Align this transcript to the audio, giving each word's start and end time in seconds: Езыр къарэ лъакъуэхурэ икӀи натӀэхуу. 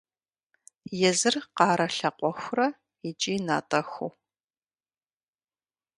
Езыр 1.09 1.35
къарэ 1.55 1.87
лъакъуэхурэ 1.97 2.67
икӀи 3.09 3.35
натӀэхуу. 3.47 4.11